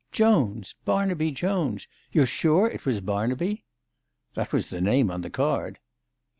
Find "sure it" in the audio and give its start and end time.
2.25-2.87